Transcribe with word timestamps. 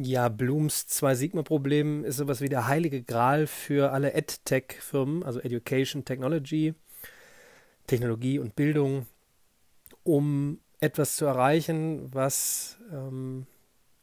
Ja, 0.00 0.28
Blooms 0.28 0.86
Zwei-Sigma-Problem 0.86 2.04
ist 2.04 2.18
sowas 2.18 2.40
wie 2.40 2.48
der 2.48 2.68
heilige 2.68 3.02
Gral 3.02 3.48
für 3.48 3.90
alle 3.90 4.12
EdTech-Firmen, 4.12 5.24
also 5.24 5.40
Education 5.40 6.04
Technology, 6.04 6.74
Technologie 7.88 8.38
und 8.38 8.54
Bildung, 8.54 9.06
um 10.04 10.60
etwas 10.78 11.16
zu 11.16 11.24
erreichen, 11.24 12.14
was 12.14 12.78
ähm, 12.92 13.48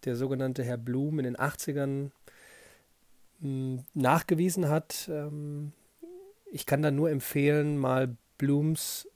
der 0.04 0.18
sogenannte 0.18 0.66
Herr 0.66 0.76
Bloom 0.76 1.20
in 1.20 1.24
den 1.24 1.38
80ern 1.38 2.12
mh, 3.40 3.86
nachgewiesen 3.94 4.68
hat. 4.68 5.10
Ähm, 5.10 5.72
ich 6.52 6.66
kann 6.66 6.82
da 6.82 6.92
nur 6.92 7.10
empfehlen, 7.10 7.78
mal 7.78 8.18
Blooms 8.38 9.08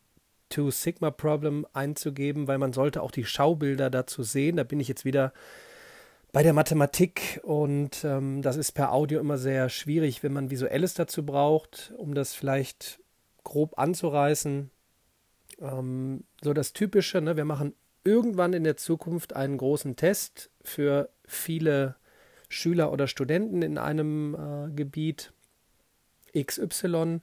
Two 0.47 0.71
Sigma 0.71 1.11
Problem 1.11 1.67
einzugeben, 1.73 2.47
weil 2.47 2.57
man 2.57 2.71
sollte 2.71 3.03
auch 3.03 3.11
die 3.11 3.25
Schaubilder 3.25 3.89
dazu 3.89 4.23
sehen. 4.23 4.55
Da 4.55 4.63
bin 4.63 4.79
ich 4.79 4.87
jetzt 4.87 5.03
wieder 5.03 5.33
bei 6.31 6.43
der 6.43 6.53
Mathematik 6.53 7.39
und 7.43 8.03
ähm, 8.03 8.41
das 8.41 8.55
ist 8.55 8.73
per 8.73 8.93
Audio 8.93 9.19
immer 9.19 9.37
sehr 9.37 9.69
schwierig, 9.69 10.21
wenn 10.23 10.33
man 10.33 10.51
visuelles 10.51 10.93
dazu 10.93 11.25
braucht, 11.25 11.93
um 11.97 12.13
das 12.13 12.33
vielleicht 12.33 12.99
grob 13.43 13.79
anzureißen. 13.79 14.69
Ähm, 15.59 16.23
so 16.41 16.53
das 16.53 16.73
Typische, 16.73 17.21
ne? 17.21 17.35
wir 17.35 17.45
machen 17.45 17.73
irgendwann 18.03 18.53
in 18.53 18.63
der 18.63 18.77
Zukunft 18.77 19.35
einen 19.35 19.57
großen 19.57 19.95
Test 19.95 20.51
für 20.61 21.09
viele 21.25 21.95
Schüler 22.47 22.91
oder 22.91 23.07
Studenten 23.07 23.61
in 23.61 23.77
einem 23.77 24.35
äh, 24.35 24.71
Gebiet 24.71 25.33
XY 26.37 27.21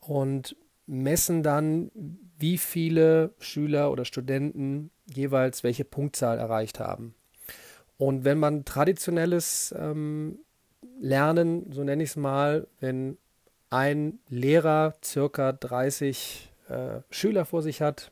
und 0.00 0.56
messen 0.86 1.42
dann, 1.42 1.90
wie 2.38 2.58
viele 2.58 3.34
Schüler 3.38 3.90
oder 3.90 4.04
Studenten 4.04 4.90
jeweils 5.12 5.62
welche 5.64 5.84
Punktzahl 5.84 6.38
erreicht 6.38 6.80
haben. 6.80 7.14
Und 8.02 8.24
wenn 8.24 8.38
man 8.38 8.64
traditionelles 8.64 9.72
ähm, 9.78 10.40
Lernen, 10.98 11.70
so 11.70 11.84
nenne 11.84 12.02
ich 12.02 12.10
es 12.10 12.16
mal, 12.16 12.66
wenn 12.80 13.16
ein 13.70 14.18
Lehrer 14.28 14.96
circa 15.04 15.52
30 15.52 16.50
äh, 16.68 17.02
Schüler 17.10 17.44
vor 17.44 17.62
sich 17.62 17.80
hat 17.80 18.10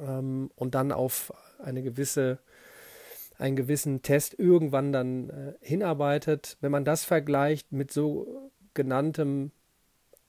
ähm, 0.00 0.52
und 0.54 0.76
dann 0.76 0.92
auf 0.92 1.32
eine 1.58 1.82
gewisse, 1.82 2.38
einen 3.36 3.56
gewissen 3.56 4.02
Test 4.02 4.38
irgendwann 4.38 4.92
dann 4.92 5.30
äh, 5.30 5.54
hinarbeitet, 5.60 6.56
wenn 6.60 6.70
man 6.70 6.84
das 6.84 7.04
vergleicht 7.04 7.72
mit 7.72 7.90
sogenanntem 7.90 9.50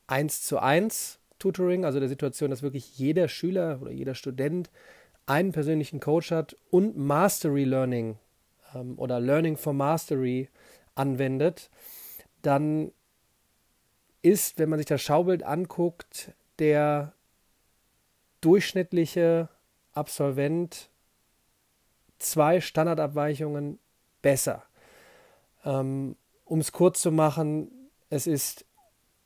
1 0.08 0.42
zu 0.42 0.58
1 0.58 1.20
Tutoring, 1.38 1.86
also 1.86 2.00
der 2.00 2.10
Situation, 2.10 2.50
dass 2.50 2.64
wirklich 2.64 2.98
jeder 2.98 3.28
Schüler 3.28 3.78
oder 3.80 3.92
jeder 3.92 4.16
Student 4.16 4.72
einen 5.28 5.52
persönlichen 5.52 6.00
Coach 6.00 6.32
hat 6.32 6.58
und 6.72 6.98
Mastery 6.98 7.64
Learning 7.64 8.18
ähm, 8.76 8.98
oder 8.98 9.20
Learning 9.20 9.58
for 9.58 9.74
Mastery 9.74 10.50
anwendet, 10.96 11.70
dann 12.42 12.92
ist, 14.22 14.60
wenn 14.60 14.70
man 14.70 14.80
sich 14.80 14.86
das 14.86 15.02
Schaubild 15.02 15.44
anguckt, 15.44 16.34
der 16.60 17.14
durchschnittliche 18.42 19.50
Absolvent 19.94 20.90
zwei 22.20 22.62
Standardabweichungen 22.62 23.80
besser. 24.22 24.64
Ähm, 25.66 26.16
um 26.46 26.60
es 26.60 26.72
kurz 26.72 27.02
zu 27.02 27.12
machen, 27.12 27.72
es 28.10 28.28
ist 28.28 28.66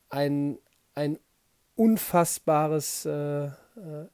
ein, 0.09 0.57
ein 0.95 1.19
unfassbares 1.75 3.05
äh, 3.05 3.45
äh, 3.45 3.51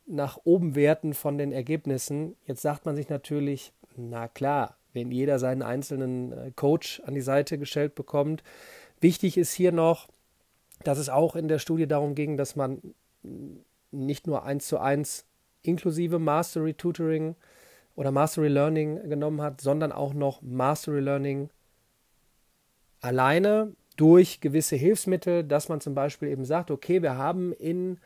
nach 0.06 0.40
oben 0.44 0.76
werten 0.76 1.14
von 1.14 1.38
den 1.38 1.52
Ergebnissen. 1.52 2.36
Jetzt 2.46 2.62
sagt 2.62 2.86
man 2.86 2.96
sich 2.96 3.10
natürlich, 3.10 3.74
na 3.96 4.28
klar, 4.28 4.79
wenn 4.94 5.12
jeder 5.12 5.40
seinen 5.40 5.62
einzelnen 5.62 6.32
äh, 6.32 6.52
Coach 6.56 7.02
an 7.06 7.14
die 7.14 7.22
Seite 7.22 7.58
gestellt 7.58 7.96
bekommt. 7.96 8.44
Wichtig 9.00 9.38
ist 9.38 9.54
hier 9.54 9.72
noch, 9.72 10.08
dass 10.84 10.98
es 10.98 11.10
auch 11.10 11.36
in 11.36 11.48
der 11.48 11.60
Studie 11.60 11.88
darum 11.88 12.16
ging, 12.16 12.38
dass 12.38 12.56
man 12.56 12.82
nicht 13.92 14.28
nur 14.28 14.44
eins 14.44 14.68
zu 14.68 14.80
eins 14.80 15.26
inklusive 15.62 16.20
Mastery 16.20 16.74
Tutoring 16.74 17.36
oder 17.96 18.12
Mastery 18.12 18.48
Learning 18.48 19.10
genommen 19.10 19.42
hat, 19.42 19.62
sondern 19.62 19.92
auch 19.92 20.14
noch 20.14 20.42
Mastery 20.42 21.02
Learning 21.02 21.50
alleine 23.02 23.74
durch 23.98 24.40
gewisse 24.40 24.78
Hilfsmittel, 24.78 25.44
dass 25.44 25.68
man 25.68 25.82
zum 25.82 25.94
Beispiel 25.96 26.30
eben 26.30 26.46
sagt, 26.46 26.72
okay, 26.72 27.02
wir 27.02 27.18
haben 27.18 27.52
in 27.52 28.00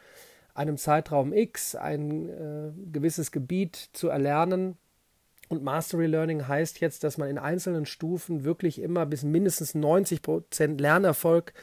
einem 0.55 0.77
Zeitraum 0.77 1.33
X 1.33 1.75
ein 1.75 2.29
äh, 2.29 2.71
gewisses 2.91 3.31
Gebiet 3.31 3.89
zu 3.93 4.09
erlernen. 4.09 4.77
Und 5.49 5.63
Mastery 5.63 6.07
Learning 6.07 6.47
heißt 6.47 6.79
jetzt, 6.79 7.03
dass 7.03 7.17
man 7.17 7.29
in 7.29 7.37
einzelnen 7.37 7.85
Stufen 7.85 8.43
wirklich 8.43 8.79
immer 8.79 9.05
bis 9.05 9.23
mindestens 9.23 9.75
90 9.75 10.21
Prozent 10.21 10.81
Lernerfolg 10.81 11.53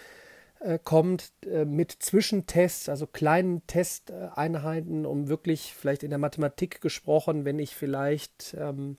äh, 0.60 0.78
kommt 0.82 1.32
äh, 1.50 1.64
mit 1.64 1.90
Zwischentests, 1.90 2.88
also 2.88 3.06
kleinen 3.06 3.66
Testeinheiten, 3.66 5.06
um 5.06 5.28
wirklich 5.28 5.74
vielleicht 5.74 6.02
in 6.02 6.10
der 6.10 6.18
Mathematik 6.18 6.80
gesprochen, 6.80 7.44
wenn 7.44 7.58
ich 7.58 7.74
vielleicht 7.74 8.54
ähm, 8.58 8.98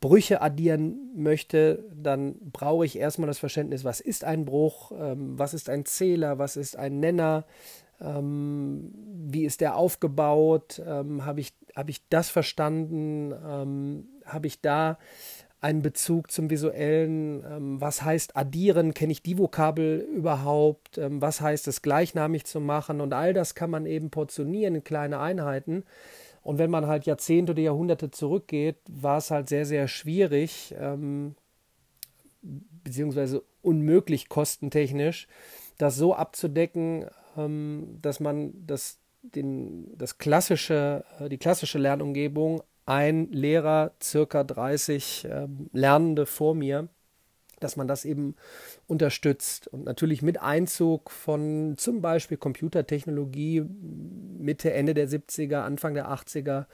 Brüche 0.00 0.40
addieren 0.40 1.12
möchte, 1.14 1.84
dann 1.94 2.36
brauche 2.40 2.86
ich 2.86 2.98
erstmal 2.98 3.28
das 3.28 3.38
Verständnis, 3.38 3.84
was 3.84 4.00
ist 4.00 4.24
ein 4.24 4.46
Bruch, 4.46 4.92
ähm, 4.98 5.38
was 5.38 5.54
ist 5.54 5.68
ein 5.68 5.84
Zähler, 5.84 6.38
was 6.38 6.56
ist 6.56 6.76
ein 6.76 7.00
Nenner, 7.00 7.44
ähm, 8.00 8.92
wie 9.28 9.44
ist 9.44 9.60
der 9.60 9.76
aufgebaut, 9.76 10.82
ähm, 10.84 11.24
habe 11.26 11.40
ich, 11.40 11.52
hab 11.80 11.88
ich 11.88 12.06
das 12.08 12.28
verstanden, 12.28 13.32
ähm, 13.32 14.08
habe 14.24 14.46
ich 14.46 14.60
da 14.60 14.98
einen 15.60 15.82
Bezug 15.82 16.30
zum 16.30 16.50
visuellen, 16.50 17.42
ähm, 17.44 17.80
was 17.80 18.02
heißt 18.02 18.36
addieren, 18.36 18.94
kenne 18.94 19.12
ich 19.12 19.22
die 19.22 19.38
Vokabel 19.38 20.06
überhaupt, 20.14 20.98
ähm, 20.98 21.20
was 21.20 21.40
heißt 21.40 21.68
es 21.68 21.82
gleichnamig 21.82 22.44
zu 22.44 22.60
machen? 22.60 23.00
Und 23.00 23.12
all 23.12 23.34
das 23.34 23.54
kann 23.54 23.70
man 23.70 23.86
eben 23.86 24.10
portionieren 24.10 24.76
in 24.76 24.84
kleine 24.84 25.20
Einheiten. 25.20 25.84
Und 26.42 26.58
wenn 26.58 26.70
man 26.70 26.86
halt 26.86 27.04
Jahrzehnte 27.06 27.52
oder 27.52 27.62
Jahrhunderte 27.62 28.10
zurückgeht, 28.10 28.76
war 28.88 29.18
es 29.18 29.30
halt 29.30 29.48
sehr, 29.48 29.66
sehr 29.66 29.88
schwierig, 29.88 30.74
ähm, 30.78 31.34
beziehungsweise 32.42 33.42
unmöglich 33.62 34.28
kostentechnisch, 34.28 35.28
das 35.78 35.96
so 35.96 36.14
abzudecken, 36.14 37.06
ähm, 37.36 37.98
dass 38.00 38.20
man 38.20 38.52
das, 38.66 38.99
den, 39.22 39.96
das 39.96 40.18
klassische, 40.18 41.04
äh, 41.18 41.28
die 41.28 41.38
klassische 41.38 41.78
Lernumgebung, 41.78 42.62
ein 42.86 43.30
Lehrer, 43.30 43.92
circa 44.02 44.42
30 44.44 45.28
ähm, 45.30 45.70
Lernende 45.72 46.26
vor 46.26 46.54
mir, 46.54 46.88
dass 47.60 47.76
man 47.76 47.86
das 47.86 48.04
eben 48.04 48.34
unterstützt. 48.86 49.68
Und 49.68 49.84
natürlich 49.84 50.22
mit 50.22 50.40
Einzug 50.40 51.10
von 51.10 51.74
zum 51.76 52.00
Beispiel 52.00 52.36
Computertechnologie 52.36 53.60
Mitte, 53.60 54.72
Ende 54.72 54.94
der 54.94 55.08
70er, 55.08 55.60
Anfang 55.60 55.94
der 55.94 56.10
80er 56.10 56.66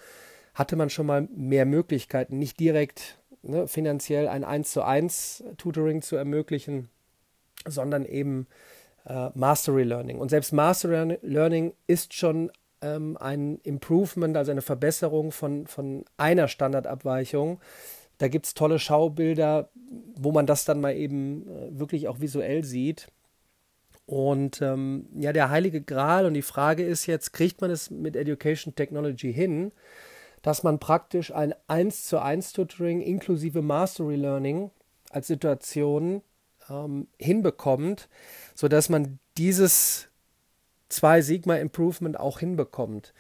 hatte 0.55 0.77
man 0.77 0.89
schon 0.89 1.07
mal 1.07 1.29
mehr 1.35 1.67
Möglichkeiten, 1.67 2.39
nicht 2.39 2.59
direkt 2.59 3.19
ne, 3.43 3.69
finanziell 3.69 4.29
ein 4.29 4.45
1 4.45 4.71
zu 4.73 4.83
1 4.83 5.45
Tutoring 5.59 6.01
zu 6.01 6.17
ermöglichen, 6.17 6.89
sondern 7.67 8.07
eben 8.07 8.47
äh, 9.07 9.31
Mastery 9.35 9.85
Learning. 9.85 10.19
Und 10.19 10.31
selbst 10.31 10.53
Mastery 10.53 11.19
Learning 11.23 11.73
ist 11.87 12.15
schon 12.15 12.51
ähm, 12.83 13.17
ein 13.19 13.59
Improvement, 13.63 14.37
also 14.37 14.51
eine 14.51 14.63
Verbesserung 14.63 15.33
von, 15.33 15.67
von 15.67 16.05
einer 16.17 16.49
Standardabweichung. 16.49 17.61
Da 18.19 18.29
gibt 18.29 18.47
es 18.47 18.55
tolle 18.55 18.79
Schaubilder, 18.79 19.71
wo 20.17 20.33
man 20.33 20.47
das 20.47 20.65
dann 20.65 20.81
mal 20.81 20.97
eben 20.97 21.49
äh, 21.49 21.79
wirklich 21.79 22.09
auch 22.09 22.21
visuell 22.21 22.65
sieht. 22.65 23.09
Und 24.07 24.63
ähm, 24.63 25.07
ja, 25.19 25.33
der 25.33 25.51
heilige 25.51 25.83
Gral 25.83 26.27
und 26.27 26.35
die 26.35 26.43
Frage 26.43 26.85
ist 26.85 27.07
jetzt, 27.07 27.33
kriegt 27.33 27.61
man 27.61 27.71
es 27.71 27.91
mit 27.91 28.15
Education 28.15 28.75
Technology 28.75 29.33
hin, 29.33 29.73
dass 30.43 30.63
man 30.63 30.79
praktisch 30.79 31.35
ein 31.35 31.55
1 31.67 32.05
zu 32.05 32.21
1 32.21 32.53
Tutoring 32.53 33.01
inklusive 33.01 33.63
Mastery 33.63 34.15
Learning 34.15 34.71
als 35.11 35.27
Situation 35.27 36.23
ähm, 36.71 37.09
hinbekommt, 37.19 38.09
sodass 38.55 38.89
man 38.89 39.19
dieses 39.37 40.09
2 40.89 41.23
Sigma 41.23 41.57
Improvement 41.57 42.19
auch 42.19 42.39
hinbekommt. 42.39 43.13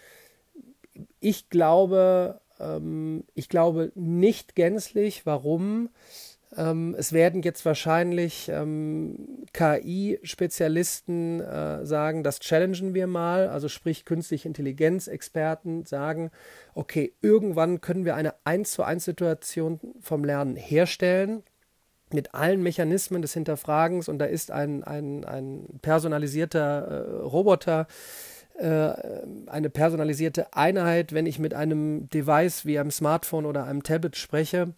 Ich 1.20 1.50
glaube, 1.50 2.40
ähm, 2.60 3.24
ich 3.34 3.48
glaube 3.48 3.92
nicht 3.94 4.54
gänzlich. 4.54 5.26
Warum? 5.26 5.90
Ähm, 6.56 6.94
es 6.96 7.12
werden 7.12 7.42
jetzt 7.42 7.64
wahrscheinlich 7.64 8.48
ähm, 8.48 9.46
KI-Spezialisten 9.52 11.40
äh, 11.40 11.84
sagen, 11.84 12.22
das 12.22 12.38
challengen 12.38 12.94
wir 12.94 13.06
mal, 13.06 13.48
also 13.48 13.68
sprich 13.68 14.04
künstliche 14.04 14.48
Intelligenz-Experten 14.48 15.84
sagen, 15.84 16.30
okay, 16.74 17.12
irgendwann 17.20 17.80
können 17.80 18.04
wir 18.04 18.14
eine 18.14 18.34
1 18.44 18.72
zu 18.72 18.84
1 18.84 19.04
Situation 19.04 19.80
vom 20.00 20.24
Lernen 20.24 20.56
herstellen 20.56 21.42
mit 22.12 22.34
allen 22.34 22.62
Mechanismen 22.62 23.22
des 23.22 23.34
Hinterfragens 23.34 24.08
und 24.08 24.18
da 24.18 24.26
ist 24.26 24.50
ein, 24.50 24.84
ein, 24.84 25.24
ein 25.24 25.66
personalisierter 25.82 26.60
äh, 26.60 27.22
Roboter, 27.22 27.86
äh, 28.58 28.92
eine 29.46 29.70
personalisierte 29.70 30.54
Einheit, 30.54 31.12
wenn 31.12 31.26
ich 31.26 31.38
mit 31.38 31.54
einem 31.54 32.08
Device 32.08 32.64
wie 32.64 32.78
einem 32.78 32.90
Smartphone 32.90 33.46
oder 33.46 33.64
einem 33.64 33.82
Tablet 33.82 34.16
spreche 34.16 34.74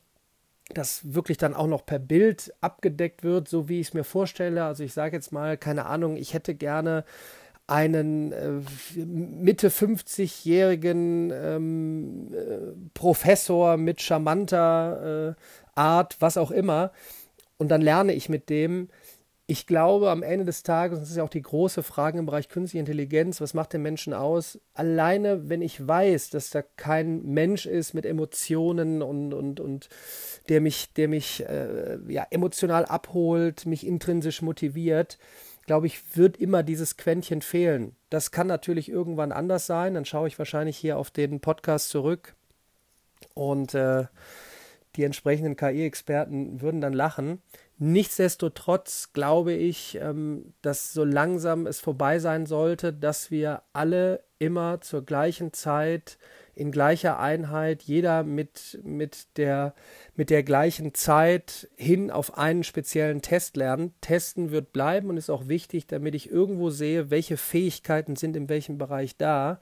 das 0.75 1.15
wirklich 1.15 1.39
dann 1.39 1.55
auch 1.55 1.67
noch 1.67 1.87
per 1.87 1.99
Bild 1.99 2.53
abgedeckt 2.61 3.23
wird, 3.23 3.49
so 3.49 3.69
wie 3.69 3.81
ich 3.81 3.89
es 3.89 3.95
mir 3.95 4.05
vorstelle. 4.05 4.65
Also 4.65 4.85
ich 4.85 4.93
sage 4.93 5.17
jetzt 5.17 5.33
mal, 5.33 5.57
keine 5.57 5.87
Ahnung, 5.87 6.17
ich 6.17 6.35
hätte 6.35 6.55
gerne 6.55 7.05
einen 7.67 8.33
äh, 8.33 8.61
Mitte 9.05 9.69
50-jährigen 9.69 11.31
ähm, 11.33 12.35
äh, 12.35 12.73
Professor 12.95 13.77
mit 13.77 14.01
charmanter 14.01 15.37
äh, 15.37 15.79
Art, 15.79 16.17
was 16.21 16.37
auch 16.39 16.51
immer. 16.51 16.93
Und 17.59 17.69
dann 17.69 17.83
lerne 17.83 18.15
ich 18.15 18.29
mit 18.29 18.49
dem. 18.49 18.89
Ich 19.51 19.67
glaube, 19.67 20.11
am 20.11 20.23
Ende 20.23 20.45
des 20.45 20.63
Tages, 20.63 21.01
das 21.01 21.09
ist 21.09 21.17
ja 21.17 21.25
auch 21.25 21.31
die 21.31 21.41
große 21.41 21.83
Frage 21.83 22.19
im 22.19 22.27
Bereich 22.27 22.51
künstliche 22.51 22.81
Intelligenz, 22.81 23.41
was 23.41 23.55
macht 23.55 23.73
den 23.73 23.81
Menschen 23.81 24.13
aus? 24.13 24.61
Alleine, 24.75 25.49
wenn 25.49 25.63
ich 25.63 25.89
weiß, 25.89 26.29
dass 26.29 26.51
da 26.51 26.61
kein 26.61 27.25
Mensch 27.25 27.65
ist 27.65 27.95
mit 27.95 28.05
Emotionen 28.05 29.01
und, 29.01 29.33
und, 29.33 29.59
und 29.59 29.89
der 30.51 30.61
mich, 30.61 30.93
der 30.93 31.09
mich 31.09 31.47
äh, 31.49 31.99
ja, 32.09 32.27
emotional 32.29 32.85
abholt, 32.85 33.65
mich 33.65 33.87
intrinsisch 33.87 34.43
motiviert, 34.43 35.19
glaube 35.65 35.87
ich, 35.87 36.17
wird 36.17 36.37
immer 36.37 36.63
dieses 36.63 36.99
Quäntchen 36.99 37.41
fehlen. 37.41 37.97
Das 38.11 38.31
kann 38.31 38.49
natürlich 38.49 38.91
irgendwann 38.91 39.33
anders 39.33 39.67
sein. 39.67 39.95
Dann 39.95 40.05
schaue 40.05 40.29
ich 40.29 40.39
wahrscheinlich 40.39 40.77
hier 40.77 40.99
auf 40.99 41.11
den 41.11 41.41
Podcast 41.41 41.89
zurück 41.89 42.35
und 43.35 43.75
äh, 43.75 44.05
die 44.99 45.05
entsprechenden 45.05 45.57
KI-Experten 45.57 46.61
würden 46.61 46.81
dann 46.81 46.93
lachen. 46.93 47.41
Nichtsdestotrotz 47.79 49.13
glaube 49.13 49.53
ich, 49.53 49.97
ähm, 50.03 50.53
dass 50.61 50.93
so 50.93 51.05
langsam 51.05 51.67
es 51.67 51.79
vorbei 51.79 52.19
sein 52.19 52.45
sollte, 52.45 52.93
dass 52.93 53.31
wir 53.31 53.63
alle 53.73 54.25
immer 54.41 54.81
zur 54.81 55.05
gleichen 55.05 55.53
Zeit 55.53 56.19
in 56.57 56.73
gleicher 56.73 57.21
Einheit, 57.21 57.85
jeder 57.85 58.25
mit, 58.25 58.81
mit, 58.83 59.29
der, 59.37 59.75
mit 60.17 60.29
der 60.29 60.43
gleichen 60.43 60.93
Zeit 60.93 61.69
hin 61.77 62.11
auf 62.11 62.37
einen 62.37 62.65
speziellen 62.65 63.23
Test 63.23 63.57
lernen. 63.57 63.95
Testen 64.01 64.51
wird 64.51 64.73
bleiben 64.73 65.09
und 65.09 65.17
ist 65.17 65.31
auch 65.31 65.47
wichtig, 65.47 65.87
damit 65.87 66.17
ich 66.17 66.31
irgendwo 66.31 66.71
sehe, 66.71 67.11
welche 67.11 67.37
Fähigkeiten 67.37 68.17
sind 68.17 68.35
in 68.35 68.49
welchem 68.49 68.77
Bereich 68.77 69.17
da. 69.17 69.61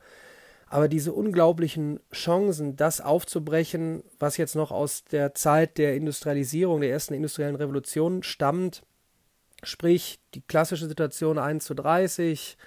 Aber 0.69 0.89
diese 0.89 1.13
unglaublichen 1.13 2.01
Chancen, 2.13 2.77
das 2.77 3.01
aufzubrechen, 3.01 4.03
was 4.19 4.37
jetzt 4.37 4.57
noch 4.57 4.73
aus 4.73 5.05
der 5.05 5.33
Zeit 5.35 5.79
der 5.79 5.95
Industrialisierung, 5.95 6.81
der 6.81 6.91
ersten 6.91 7.15
industriellen 7.15 7.55
Revolution 7.55 8.25
stammt, 8.25 8.83
sprich 9.63 10.19
die 10.35 10.41
klassische 10.41 10.89
Situation 10.89 11.39
1 11.39 11.65
zu 11.65 11.75
30, 11.75 12.59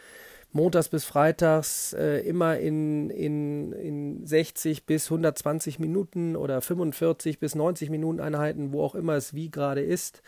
montags 0.51 0.90
bis 0.90 1.06
freitags 1.06 1.94
äh, 1.94 2.19
immer 2.22 2.57
in, 2.57 3.10
in, 3.10 3.72
in 3.74 4.25
60 4.25 4.86
bis 4.86 5.06
120 5.06 5.80
Minuten 5.80 6.36
oder 6.36 6.62
45 6.62 7.40
bis 7.40 7.54
90 7.54 7.90
Minuten 7.90 8.19
Einheiten, 8.19 8.72
wo 8.72 8.84
auch 8.84 8.96
immer 8.96 9.13
es 9.13 9.34
wie 9.34 9.51
gerade 9.51 9.81
ist. 9.81 10.22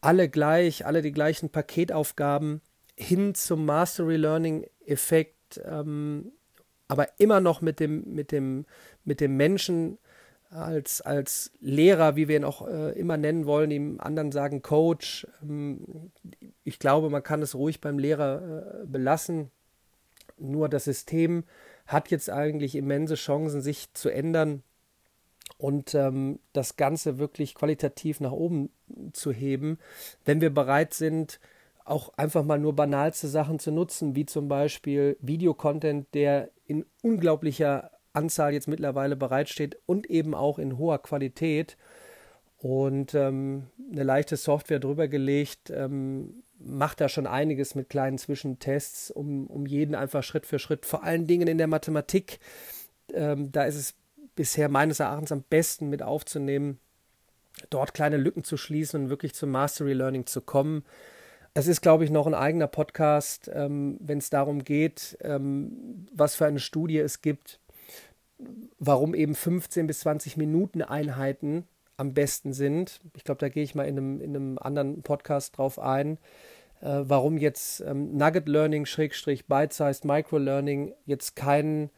Alle 0.00 0.28
gleich, 0.28 0.84
alle 0.84 1.02
die 1.02 1.12
gleichen 1.12 1.50
Paketaufgaben 1.50 2.60
hin 2.96 3.34
zum 3.34 3.64
Mastery 3.64 4.16
Learning 4.16 4.66
Effekt, 4.84 5.60
ähm, 5.64 6.32
aber 6.88 7.08
immer 7.18 7.40
noch 7.40 7.60
mit 7.60 7.80
dem, 7.80 8.04
mit 8.14 8.32
dem, 8.32 8.66
mit 9.04 9.20
dem 9.20 9.36
Menschen 9.36 9.98
als, 10.50 11.00
als 11.00 11.52
Lehrer, 11.60 12.16
wie 12.16 12.28
wir 12.28 12.36
ihn 12.36 12.44
auch 12.44 12.66
äh, 12.66 12.92
immer 12.98 13.16
nennen 13.16 13.46
wollen, 13.46 13.70
die 13.70 14.00
anderen 14.00 14.32
sagen 14.32 14.62
Coach. 14.62 15.26
Ähm, 15.42 16.12
ich 16.64 16.78
glaube, 16.78 17.10
man 17.10 17.22
kann 17.22 17.42
es 17.42 17.54
ruhig 17.54 17.80
beim 17.80 17.98
Lehrer 17.98 18.82
äh, 18.82 18.86
belassen. 18.86 19.50
Nur 20.38 20.68
das 20.68 20.84
System 20.84 21.44
hat 21.86 22.10
jetzt 22.10 22.30
eigentlich 22.30 22.74
immense 22.74 23.14
Chancen, 23.14 23.60
sich 23.60 23.92
zu 23.94 24.08
ändern 24.08 24.62
und 25.58 25.94
ähm, 25.94 26.38
das 26.52 26.76
Ganze 26.76 27.18
wirklich 27.18 27.54
qualitativ 27.54 28.20
nach 28.20 28.32
oben 28.32 28.70
zu 29.12 29.32
heben, 29.32 29.78
wenn 30.24 30.40
wir 30.40 30.52
bereit 30.52 30.94
sind, 30.94 31.40
auch 31.84 32.12
einfach 32.16 32.44
mal 32.44 32.58
nur 32.58 32.74
banalste 32.74 33.28
Sachen 33.28 33.58
zu 33.58 33.70
nutzen, 33.70 34.16
wie 34.16 34.26
zum 34.26 34.48
Beispiel 34.48 35.16
Videocontent, 35.20 36.12
der 36.14 36.50
in 36.66 36.84
unglaublicher 37.02 37.90
Anzahl 38.12 38.52
jetzt 38.52 38.68
mittlerweile 38.68 39.16
bereitsteht 39.16 39.78
und 39.86 40.08
eben 40.08 40.34
auch 40.34 40.58
in 40.58 40.78
hoher 40.78 41.02
Qualität 41.02 41.76
und 42.58 43.14
ähm, 43.14 43.66
eine 43.92 44.02
leichte 44.02 44.36
Software 44.36 44.80
drüber 44.80 45.08
gelegt, 45.08 45.70
ähm, 45.70 46.42
macht 46.58 47.00
da 47.00 47.08
schon 47.08 47.26
einiges 47.26 47.74
mit 47.74 47.90
kleinen 47.90 48.18
Zwischentests, 48.18 49.10
um, 49.10 49.46
um 49.46 49.66
jeden 49.66 49.94
einfach 49.94 50.22
Schritt 50.22 50.46
für 50.46 50.58
Schritt, 50.58 50.86
vor 50.86 51.04
allen 51.04 51.26
Dingen 51.26 51.48
in 51.48 51.58
der 51.58 51.66
Mathematik, 51.66 52.38
ähm, 53.12 53.52
da 53.52 53.64
ist 53.64 53.76
es 53.76 53.94
bisher 54.34 54.68
meines 54.68 55.00
Erachtens 55.00 55.32
am 55.32 55.42
besten 55.42 55.88
mit 55.88 56.02
aufzunehmen, 56.02 56.78
dort 57.70 57.94
kleine 57.94 58.16
Lücken 58.16 58.44
zu 58.44 58.56
schließen 58.56 59.04
und 59.04 59.10
wirklich 59.10 59.34
zum 59.34 59.50
Mastery 59.50 59.92
Learning 59.92 60.26
zu 60.26 60.40
kommen. 60.40 60.84
Es 61.58 61.68
ist, 61.68 61.80
glaube 61.80 62.04
ich, 62.04 62.10
noch 62.10 62.26
ein 62.26 62.34
eigener 62.34 62.66
Podcast, 62.66 63.50
ähm, 63.50 63.96
wenn 63.98 64.18
es 64.18 64.28
darum 64.28 64.62
geht, 64.62 65.16
ähm, 65.22 66.06
was 66.12 66.34
für 66.34 66.44
eine 66.44 66.58
Studie 66.58 66.98
es 66.98 67.22
gibt, 67.22 67.60
warum 68.78 69.14
eben 69.14 69.34
15 69.34 69.86
bis 69.86 70.00
20 70.00 70.36
Minuten 70.36 70.82
Einheiten 70.82 71.64
am 71.96 72.12
besten 72.12 72.52
sind. 72.52 73.00
Ich 73.14 73.24
glaube, 73.24 73.38
da 73.38 73.48
gehe 73.48 73.62
ich 73.62 73.74
mal 73.74 73.84
in 73.84 73.96
einem, 73.96 74.20
in 74.20 74.36
einem 74.36 74.58
anderen 74.58 75.00
Podcast 75.00 75.56
drauf 75.56 75.78
ein, 75.78 76.18
äh, 76.82 77.00
warum 77.04 77.38
jetzt 77.38 77.80
ähm, 77.80 78.14
Nugget 78.14 78.48
Learning, 78.48 78.84
Schrägstrich, 78.84 79.46
Bite-Sized 79.46 80.04
Micro 80.04 80.36
Learning 80.36 80.92
jetzt 81.06 81.36
kein, 81.36 81.88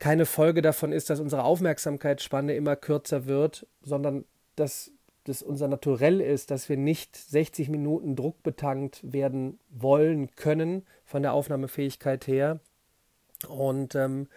keine 0.00 0.26
Folge 0.26 0.60
davon 0.60 0.90
ist, 0.90 1.08
dass 1.08 1.20
unsere 1.20 1.44
Aufmerksamkeitsspanne 1.44 2.56
immer 2.56 2.74
kürzer 2.74 3.26
wird, 3.26 3.64
sondern 3.80 4.24
dass 4.56 4.90
das 5.28 5.42
unser 5.42 5.68
Naturell 5.68 6.20
ist, 6.20 6.50
dass 6.50 6.68
wir 6.68 6.76
nicht 6.76 7.16
60 7.16 7.68
Minuten 7.68 8.16
druckbetankt 8.16 9.00
werden 9.12 9.58
wollen 9.70 10.30
können 10.34 10.84
von 11.04 11.22
der 11.22 11.32
Aufnahmefähigkeit 11.32 12.26
her. 12.26 12.60
Und 13.48 13.94
ähm, 13.94 14.28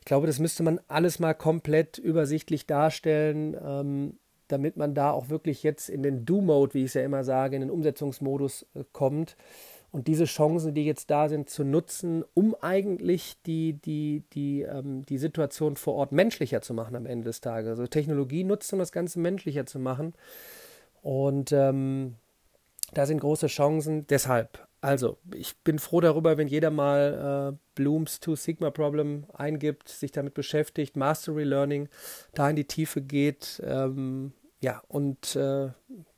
ich 0.00 0.04
glaube, 0.04 0.26
das 0.26 0.38
müsste 0.38 0.62
man 0.62 0.80
alles 0.88 1.18
mal 1.18 1.34
komplett 1.34 1.98
übersichtlich 1.98 2.66
darstellen. 2.66 3.56
Ähm, 3.62 4.18
damit 4.48 4.76
man 4.76 4.94
da 4.94 5.10
auch 5.10 5.28
wirklich 5.28 5.62
jetzt 5.62 5.88
in 5.88 6.02
den 6.02 6.24
Do-Mode, 6.24 6.74
wie 6.74 6.80
ich 6.80 6.86
es 6.86 6.94
ja 6.94 7.02
immer 7.02 7.22
sage, 7.22 7.54
in 7.54 7.60
den 7.60 7.70
Umsetzungsmodus 7.70 8.66
äh, 8.74 8.84
kommt 8.92 9.36
und 9.90 10.06
diese 10.06 10.24
Chancen, 10.24 10.74
die 10.74 10.84
jetzt 10.84 11.10
da 11.10 11.28
sind, 11.28 11.48
zu 11.48 11.64
nutzen, 11.64 12.22
um 12.34 12.54
eigentlich 12.60 13.40
die, 13.46 13.72
die, 13.72 14.22
die, 14.34 14.62
ähm, 14.62 15.06
die 15.06 15.18
Situation 15.18 15.76
vor 15.76 15.94
Ort 15.94 16.12
menschlicher 16.12 16.60
zu 16.60 16.74
machen 16.74 16.94
am 16.94 17.06
Ende 17.06 17.24
des 17.24 17.40
Tages. 17.40 17.70
Also 17.70 17.86
Technologie 17.86 18.44
nutzt, 18.44 18.72
um 18.72 18.78
das 18.78 18.92
Ganze 18.92 19.18
menschlicher 19.18 19.64
zu 19.64 19.78
machen. 19.78 20.14
Und 21.02 21.52
ähm, 21.52 22.16
da 22.92 23.06
sind 23.06 23.20
große 23.20 23.46
Chancen. 23.46 24.06
Deshalb, 24.08 24.66
also, 24.80 25.16
ich 25.34 25.56
bin 25.58 25.78
froh 25.78 26.00
darüber, 26.00 26.36
wenn 26.36 26.48
jeder 26.48 26.70
mal 26.70 27.54
äh, 27.54 27.58
Blooms 27.74 28.20
Two 28.20 28.36
Sigma 28.36 28.70
Problem 28.70 29.24
eingibt, 29.32 29.88
sich 29.88 30.12
damit 30.12 30.34
beschäftigt, 30.34 30.96
Mastery 30.96 31.44
Learning, 31.44 31.88
da 32.34 32.50
in 32.50 32.56
die 32.56 32.66
Tiefe 32.66 33.00
geht, 33.00 33.60
ähm, 33.64 34.32
ja, 34.60 34.82
und 34.88 35.34
äh, 35.36 35.70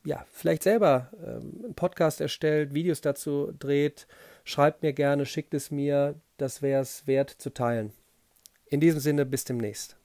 ja, 0.04 0.24
vielleicht 0.32 0.62
selber 0.62 1.10
ähm, 1.24 1.60
einen 1.64 1.74
Podcast 1.74 2.20
erstellt, 2.20 2.74
Videos 2.74 3.00
dazu 3.00 3.52
dreht, 3.58 4.06
schreibt 4.44 4.82
mir 4.82 4.92
gerne, 4.92 5.26
schickt 5.26 5.54
es 5.54 5.70
mir, 5.70 6.14
das 6.38 6.62
wäre 6.62 6.82
es 6.82 7.06
wert 7.06 7.30
zu 7.30 7.50
teilen. 7.50 7.92
In 8.66 8.80
diesem 8.80 9.00
Sinne, 9.00 9.26
bis 9.26 9.44
demnächst. 9.44 9.99